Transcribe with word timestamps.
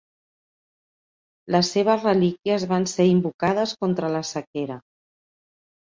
Les 1.57 1.69
seves 1.75 2.07
relíquies 2.09 2.65
van 2.73 2.89
ser 2.95 3.07
invocades 3.11 3.77
contra 3.85 4.13
la 4.19 4.23
sequera. 4.35 4.79